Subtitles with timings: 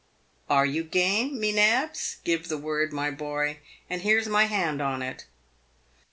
[0.49, 2.17] Are you game, me nabs?
[2.23, 5.25] Give the word, my boy, and here's my hand on it."